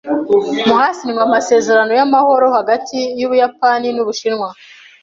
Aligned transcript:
Mu 0.67 0.75
hasinywe 0.81 1.21
amasezerano 1.27 1.91
y’amahoro 1.99 2.45
hagati 2.57 2.97
y’Ubuyapani 3.19 3.87
n’Ubushinwa. 3.93 4.49